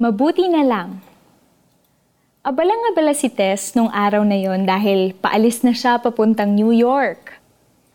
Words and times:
Mabuti 0.00 0.48
na 0.48 0.64
lang. 0.64 1.04
Abalang-abala 2.40 3.12
si 3.12 3.28
Tess 3.28 3.76
nung 3.76 3.92
araw 3.92 4.24
na 4.24 4.32
yon 4.32 4.64
dahil 4.64 5.12
paalis 5.12 5.60
na 5.60 5.76
siya 5.76 6.00
papuntang 6.00 6.56
New 6.56 6.72
York. 6.72 7.36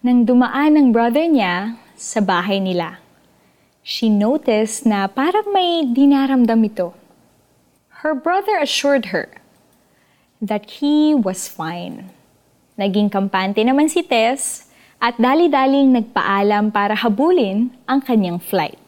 Nang 0.06 0.22
dumaan 0.22 0.78
ng 0.78 0.94
brother 0.94 1.26
niya 1.26 1.74
sa 1.98 2.22
bahay 2.22 2.62
nila. 2.62 3.02
She 3.82 4.14
noticed 4.14 4.86
na 4.86 5.10
parang 5.10 5.50
may 5.50 5.82
dinaramdam 5.90 6.62
ito. 6.70 6.94
Her 8.06 8.14
brother 8.14 8.62
assured 8.62 9.10
her 9.10 9.42
that 10.38 10.78
he 10.78 11.18
was 11.18 11.50
fine. 11.50 12.14
Naging 12.78 13.10
kampante 13.10 13.66
naman 13.66 13.90
si 13.90 14.06
Tess 14.06 14.70
at 15.02 15.18
dali-daling 15.18 15.90
nagpaalam 15.90 16.70
para 16.70 16.94
habulin 16.94 17.74
ang 17.90 17.98
kanyang 18.06 18.38
flight. 18.38 18.85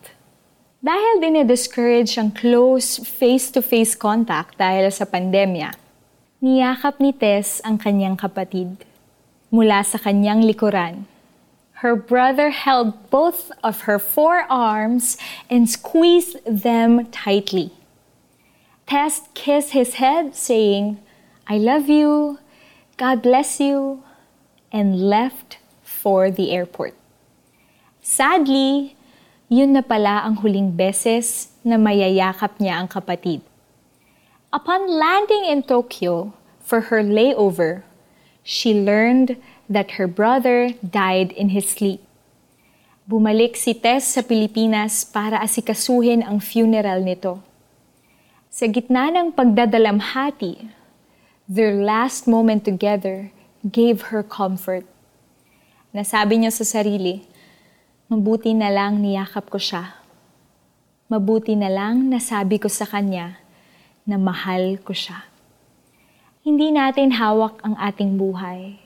Dahil 0.77 1.17
dinidiscourage 1.17 2.21
ang 2.21 2.29
close 2.29 3.01
face-to-face 3.01 3.97
contact 3.97 4.61
dahil 4.61 4.93
sa 4.93 5.09
pandemya, 5.09 5.73
niyakap 6.37 7.01
ni 7.01 7.09
Tess 7.09 7.57
ang 7.65 7.81
kanyang 7.81 8.13
kapatid 8.13 8.85
mula 9.49 9.81
sa 9.81 9.97
kanyang 9.97 10.45
likuran. 10.45 11.09
Her 11.81 11.97
brother 11.97 12.49
held 12.53 13.09
both 13.09 13.49
of 13.65 13.89
her 13.89 13.97
forearms 13.97 15.17
and 15.49 15.65
squeezed 15.65 16.41
them 16.45 17.09
tightly. 17.09 17.73
Tess 18.85 19.29
kissed 19.33 19.73
his 19.73 19.97
head, 19.97 20.37
saying, 20.37 21.01
I 21.49 21.57
love 21.57 21.89
you, 21.89 22.37
God 23.01 23.21
bless 23.21 23.57
you, 23.57 24.05
and 24.69 25.09
left 25.09 25.57
for 25.81 26.29
the 26.29 26.53
airport. 26.53 26.93
Sadly, 28.01 28.96
yun 29.47 29.71
na 29.71 29.83
pala 29.83 30.27
ang 30.27 30.43
huling 30.43 30.75
beses 30.75 31.55
na 31.63 31.79
mayayakap 31.79 32.59
niya 32.59 32.83
ang 32.83 32.87
kapatid. 32.91 33.39
Upon 34.51 34.87
landing 34.87 35.47
in 35.47 35.63
Tokyo 35.63 36.35
for 36.59 36.91
her 36.91 36.99
layover, 36.99 37.87
she 38.43 38.75
learned 38.75 39.39
that 39.71 39.99
her 39.99 40.07
brother 40.07 40.75
died 40.83 41.31
in 41.35 41.51
his 41.51 41.67
sleep. 41.67 42.03
Bumalik 43.07 43.55
si 43.55 43.71
Tess 43.71 44.19
sa 44.19 44.23
Pilipinas 44.23 45.07
para 45.07 45.39
asikasuhin 45.39 46.27
ang 46.27 46.43
funeral 46.43 46.99
nito. 46.99 47.39
Sa 48.51 48.67
gitna 48.67 49.07
ng 49.11 49.31
pagdadalamhati, 49.31 50.67
their 51.47 51.71
last 51.71 52.27
moment 52.27 52.67
together 52.67 53.31
gave 53.63 54.11
her 54.11 54.19
comfort. 54.23 54.83
Nasabi 55.95 56.43
niya 56.43 56.51
sa 56.51 56.67
sarili, 56.67 57.23
Mabuti 58.07 58.55
na 58.55 58.71
lang 58.71 59.03
niyakap 59.03 59.51
ko 59.51 59.59
siya. 59.59 59.99
Mabuti 61.11 61.59
na 61.59 61.67
lang 61.67 62.07
nasabi 62.07 62.55
ko 62.55 62.71
sa 62.71 62.87
kanya 62.87 63.35
na 64.07 64.15
mahal 64.15 64.79
ko 64.79 64.95
siya. 64.95 65.27
Hindi 66.39 66.71
natin 66.71 67.19
hawak 67.19 67.59
ang 67.67 67.75
ating 67.75 68.15
buhay. 68.15 68.79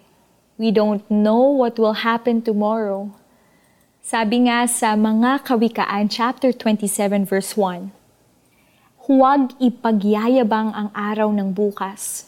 We 0.58 0.74
don't 0.74 1.06
know 1.06 1.54
what 1.54 1.78
will 1.78 2.02
happen 2.02 2.42
tomorrow. 2.42 3.14
Sabi 4.02 4.50
nga 4.50 4.66
sa 4.66 4.98
mga 4.98 5.46
kawikaan 5.46 6.10
chapter 6.10 6.50
27 6.50 7.22
verse 7.30 7.54
1, 7.54 7.94
Huwag 9.06 9.54
ipagyayabang 9.62 10.74
ang 10.74 10.90
araw 10.98 11.30
ng 11.30 11.54
bukas, 11.54 12.26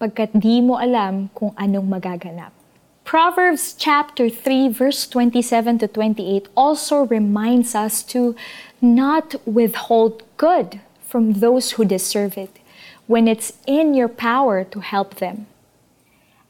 pagkat 0.00 0.32
di 0.32 0.64
mo 0.64 0.80
alam 0.80 1.28
kung 1.36 1.52
anong 1.60 1.84
magaganap. 1.84 2.63
Proverbs 3.14 3.78
chapter 3.78 4.26
3 4.26 4.74
verse 4.74 5.06
27 5.06 5.78
to 5.78 5.86
28 5.86 6.48
also 6.56 7.06
reminds 7.06 7.76
us 7.78 8.02
to 8.02 8.34
not 8.82 9.38
withhold 9.46 10.26
good 10.36 10.80
from 10.98 11.38
those 11.38 11.78
who 11.78 11.84
deserve 11.84 12.34
it 12.36 12.58
when 13.06 13.28
it's 13.28 13.52
in 13.70 13.94
your 13.94 14.10
power 14.10 14.64
to 14.64 14.80
help 14.80 15.22
them. 15.22 15.46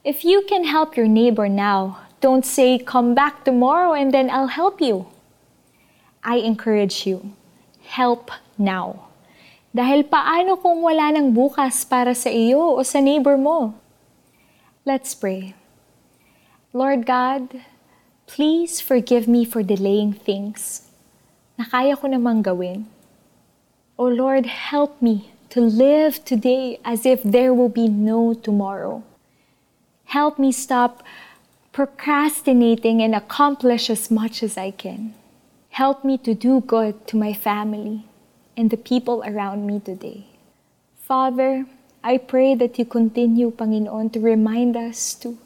If 0.04 0.24
you 0.24 0.40
can 0.48 0.64
help 0.64 0.96
your 0.96 1.06
neighbor 1.06 1.50
now, 1.50 2.00
don't 2.22 2.46
say, 2.46 2.78
come 2.78 3.14
back 3.14 3.44
tomorrow 3.44 3.92
and 3.92 4.08
then 4.08 4.30
I'll 4.30 4.56
help 4.56 4.80
you. 4.80 5.12
I 6.24 6.36
encourage 6.36 7.04
you, 7.04 7.36
help 7.84 8.30
now. 8.56 9.12
Dahil 9.76 10.08
paano 10.08 10.56
kung 10.56 10.80
wala 10.80 11.12
nang 11.12 11.36
bukas 11.36 11.84
para 11.84 12.16
sa 12.16 12.32
iyo 12.32 12.80
o 12.80 12.80
sa 12.80 13.04
neighbor 13.04 13.36
mo? 13.36 13.76
Let's 14.88 15.12
pray. 15.12 15.52
Lord 16.74 17.06
God, 17.06 17.62
please 18.26 18.80
forgive 18.80 19.28
me 19.28 19.44
for 19.46 19.62
delaying 19.62 20.10
things 20.10 20.90
na 21.54 21.70
kaya 21.70 21.94
ko 21.94 22.10
namang 22.10 22.42
gawin. 22.42 22.90
O 23.94 24.10
Lord, 24.10 24.50
help 24.50 24.98
me 24.98 25.30
to 25.54 25.62
live 25.62 26.26
today 26.26 26.82
as 26.82 27.06
if 27.06 27.22
there 27.22 27.54
will 27.54 27.70
be 27.70 27.86
no 27.86 28.34
tomorrow. 28.34 29.06
Help 30.10 30.34
me 30.34 30.50
stop 30.50 31.06
procrastinating 31.70 32.98
and 32.98 33.14
accomplish 33.14 33.86
as 33.86 34.10
much 34.10 34.42
as 34.42 34.58
I 34.58 34.74
can. 34.74 35.14
Help 35.78 36.02
me 36.02 36.18
to 36.26 36.34
do 36.34 36.58
good 36.58 37.06
to 37.06 37.14
my 37.14 37.30
family 37.30 38.02
and 38.58 38.74
the 38.74 38.82
people 38.82 39.22
around 39.22 39.62
me 39.62 39.78
today. 39.78 40.26
Father, 40.98 41.70
I 42.02 42.18
pray 42.18 42.58
that 42.58 42.82
you 42.82 42.84
continue, 42.84 43.54
Panginoon, 43.54 44.10
to 44.10 44.18
remind 44.18 44.74
us 44.74 45.14
to 45.22 45.38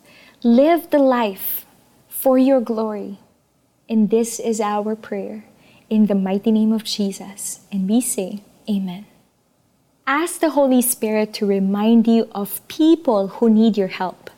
Live 0.44 0.90
the 0.90 1.00
life 1.00 1.66
for 2.08 2.38
your 2.38 2.60
glory. 2.60 3.18
And 3.88 4.08
this 4.08 4.38
is 4.38 4.60
our 4.60 4.94
prayer 4.94 5.44
in 5.90 6.06
the 6.06 6.14
mighty 6.14 6.52
name 6.52 6.72
of 6.72 6.84
Jesus. 6.84 7.66
And 7.72 7.88
we 7.90 8.00
say, 8.00 8.44
Amen. 8.70 9.06
Ask 10.06 10.38
the 10.38 10.50
Holy 10.50 10.80
Spirit 10.80 11.34
to 11.34 11.46
remind 11.46 12.06
you 12.06 12.28
of 12.30 12.66
people 12.68 13.28
who 13.28 13.50
need 13.50 13.76
your 13.76 13.88
help 13.88 14.30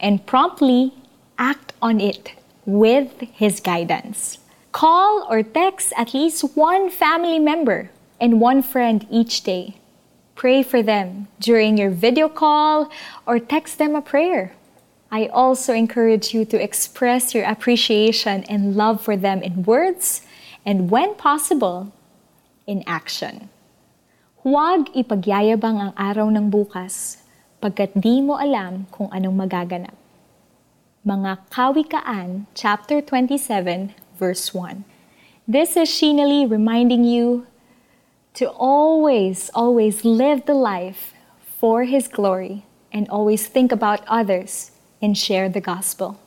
and 0.00 0.26
promptly 0.26 0.94
act 1.38 1.74
on 1.80 2.00
it 2.00 2.32
with 2.66 3.20
His 3.20 3.60
guidance. 3.60 4.38
Call 4.72 5.24
or 5.30 5.44
text 5.44 5.92
at 5.96 6.12
least 6.12 6.56
one 6.56 6.90
family 6.90 7.38
member 7.38 7.90
and 8.20 8.40
one 8.40 8.62
friend 8.62 9.06
each 9.12 9.44
day. 9.44 9.76
Pray 10.34 10.64
for 10.64 10.82
them 10.82 11.28
during 11.38 11.78
your 11.78 11.90
video 11.90 12.28
call 12.28 12.90
or 13.26 13.38
text 13.38 13.78
them 13.78 13.94
a 13.94 14.02
prayer. 14.02 14.54
I 15.08 15.32
also 15.32 15.72
encourage 15.72 16.36
you 16.36 16.44
to 16.52 16.60
express 16.60 17.34
your 17.34 17.48
appreciation 17.48 18.44
and 18.44 18.76
love 18.76 19.00
for 19.00 19.16
them 19.16 19.40
in 19.40 19.64
words 19.64 20.20
and 20.68 20.90
when 20.92 21.16
possible, 21.16 21.92
in 22.68 22.84
action. 22.84 23.48
Huwag 24.44 24.92
ipagyayabang 24.92 25.80
ang 25.80 25.92
araw 25.96 26.28
ng 26.28 26.52
bukas 26.52 27.24
pagkat 27.64 27.96
di 27.96 28.20
mo 28.20 28.36
alam 28.36 28.84
kung 28.92 29.08
anong 29.08 29.48
magaganap. 29.48 29.96
Mga 31.08 31.48
Kawikaan, 31.48 32.44
chapter 32.52 33.00
27, 33.00 33.96
verse 34.20 34.52
1. 34.52 34.84
This 35.48 35.72
is 35.80 35.88
Shinali 35.88 36.44
reminding 36.44 37.08
you 37.08 37.48
to 38.36 38.52
always, 38.52 39.48
always 39.56 40.04
live 40.04 40.44
the 40.44 40.52
life 40.52 41.16
for 41.40 41.88
His 41.88 42.12
glory 42.12 42.68
and 42.92 43.08
always 43.08 43.48
think 43.48 43.72
about 43.72 44.04
others 44.04 44.76
and 45.00 45.16
share 45.16 45.48
the 45.48 45.60
gospel. 45.60 46.18